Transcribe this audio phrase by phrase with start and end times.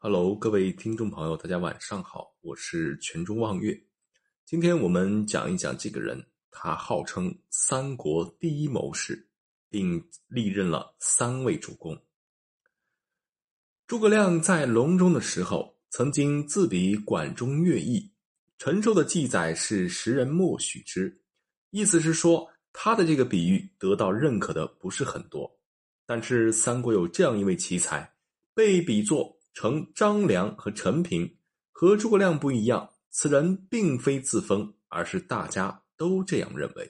[0.00, 3.76] Hello，各位听众朋友，大家晚上好，我是全中望月。
[4.44, 9.28] 今天我们讲一讲这个人，他号称三国第一谋士，
[9.68, 12.00] 并历任了三位主公。
[13.88, 18.08] 诸葛亮在隆中的时候，曾经自比管中乐毅，
[18.56, 21.20] 陈寿的记载是时人默许之，
[21.70, 25.58] 意思是说他的这个比喻得到认可的不是很多。
[26.06, 28.14] 但是三国有这样一位奇才，
[28.54, 29.36] 被比作。
[29.58, 31.28] 称张良和陈平
[31.72, 36.88] 和诸葛亮不一样，此人并非自封，而是大家都这样认为。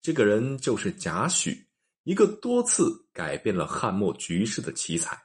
[0.00, 1.60] 这个人就是贾诩，
[2.04, 5.20] 一个多次改变了汉末局势的奇才。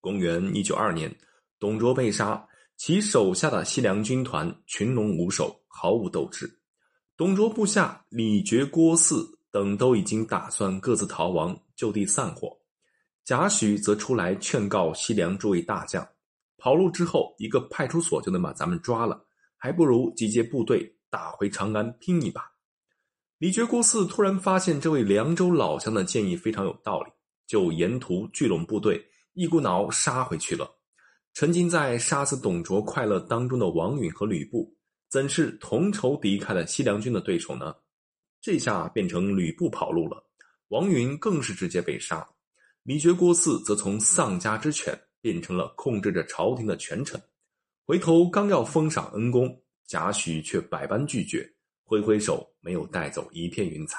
[0.00, 1.14] 公元一九二年，
[1.58, 2.42] 董卓被杀，
[2.78, 6.50] 其手下的西凉军团群龙无首，毫无斗志。
[7.18, 12.58] 董卓部下李傕、郭汜等都已经打算各自逃亡，就地散伙。
[13.30, 16.04] 贾诩则出来劝告西凉诸位大将，
[16.58, 19.24] 跑路之后，一个派出所就能把咱们抓了，
[19.56, 22.42] 还不如集结部队打回长安拼一把。
[23.38, 27.10] 李傕郭汜突然发现这位凉州老乡的建议非常有道理，
[27.46, 29.00] 就沿途聚拢部队，
[29.34, 30.68] 一股脑杀回去了。
[31.32, 34.76] 沉浸在杀死董卓快乐当中的王允和吕布，
[35.08, 37.76] 怎是同仇敌忾的西凉军的对手呢？
[38.40, 40.20] 这下变成吕布跑路了，
[40.70, 42.26] 王允更是直接被杀。
[42.82, 47.20] 李傕郭汜则从丧家之犬变成了控制着朝廷的权臣，
[47.84, 51.46] 回头刚要封赏恩公，贾诩却百般拒绝，
[51.84, 53.98] 挥挥手没有带走一片云彩。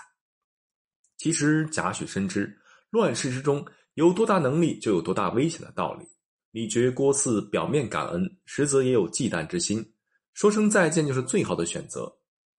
[1.17, 2.57] 其实贾诩深知
[2.89, 6.05] 乱世之中有多大能力就有多大危险的道理。
[6.49, 9.93] 李傕郭汜表面感恩，实则也有忌惮之心，
[10.33, 12.11] 说声再见就是最好的选择。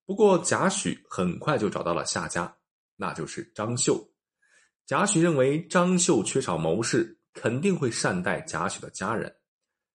[0.07, 2.57] 不过贾诩很快就找到了下家，
[2.97, 4.11] 那就是张绣。
[4.86, 9.34] 贾诩认为张绣缺少谋士，肯定会善待贾诩的家人。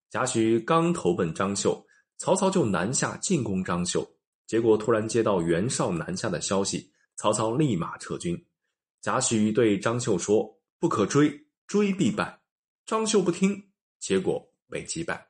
[0.10, 1.86] 贾诩刚投奔张绣，
[2.18, 4.08] 曹操就南下进攻张绣。
[4.46, 8.48] 结果突然接到袁绍南下的消息，曹操立马撤军。
[9.02, 12.40] 贾诩对张绣说：“不可追，追必败。”
[12.88, 13.70] 张绣不听，
[14.00, 15.28] 结果被击败。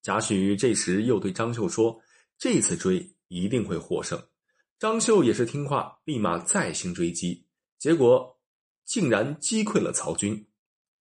[0.00, 2.00] 贾诩这时又对张绣说
[2.38, 4.18] ：“这次追一定会获胜。”
[4.80, 7.46] 张绣也是听话，立马再行追击。
[7.80, 8.38] 结果
[8.84, 10.46] 竟然击溃了曹军。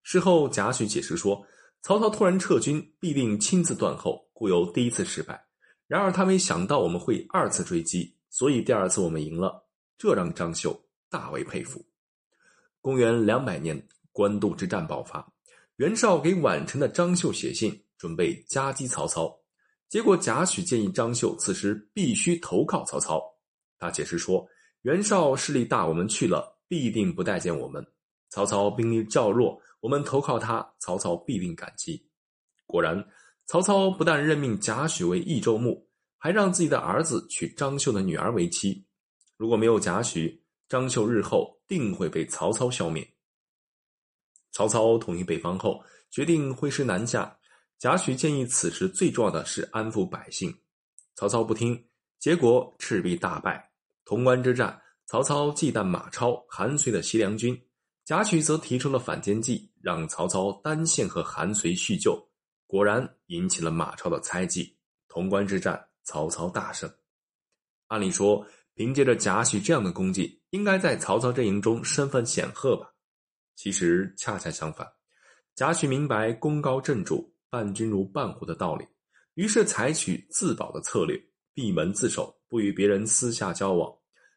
[0.02, 1.46] 事后，贾诩解释说，
[1.82, 5.46] 曹操突然撤军，必定亲自断后，故有第一次失败。
[5.88, 9.68] 然而他没想到我们会二次追击，所以第二次我们赢了，
[9.98, 11.86] 这让张绣大为佩服。
[12.80, 15.30] 公元两百年，官渡之战爆发，
[15.76, 19.38] 袁绍给宛城的张绣写信，准备夹击曹操。
[19.90, 23.22] 结果贾诩建议张绣此时必须投靠曹操。
[23.78, 24.48] 他解释说，
[24.84, 26.56] 袁绍势力大，我们去了。
[26.70, 27.86] 必定不待见我们。
[28.30, 32.08] 曹操兵力较弱，我们投靠他，曹操必定感激。
[32.68, 33.04] 果然，
[33.48, 35.86] 曹操不但任命贾诩为益州牧，
[36.18, 38.86] 还让自己的儿子娶张绣的女儿为妻。
[39.36, 43.06] 如果没有贾诩，张绣日后定会被曹操消灭。
[44.52, 47.36] 曹操统一北方后，决定挥师南下。
[47.80, 50.54] 贾诩建议，此时最重要的是安抚百姓。
[51.16, 51.88] 曹操不听，
[52.20, 53.72] 结果赤壁大败，
[54.06, 54.80] 潼关之战。
[55.10, 57.60] 曹操忌惮马超、韩遂的西凉军，
[58.06, 62.16] 贾诩则提出了反间计，让曹操单线和韩遂叙旧。
[62.68, 64.78] 果然引起了马超的猜忌。
[65.08, 66.88] 潼关之战，曹操大胜。
[67.88, 72.94] 按理说，凭借着贾诩这样的功绩，应该在曹操阵营中身份显赫吧？
[73.56, 74.88] 其实恰恰相反，
[75.56, 78.86] 贾诩明白功高震主、伴君如伴虎的道理，
[79.34, 81.20] 于是采取自保的策略，
[81.52, 83.92] 闭门自守，不与别人私下交往。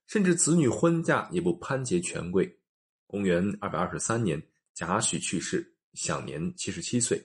[0.07, 2.59] 甚至子女婚嫁也不攀结权贵。
[3.07, 4.43] 公元二百二十三年，
[4.75, 7.23] 贾诩去世，享年七十七岁。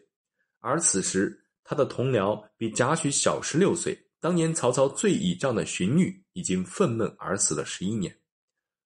[0.59, 8.17] 而此时，他的同僚比贾诩小十六岁，当年曹操最倚仗的荀彧已经愤懑而死了十一年。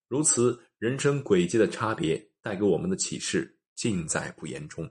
[0.08, 4.90] 如此人生轨迹的差别，带给我们的启示，尽在不言中。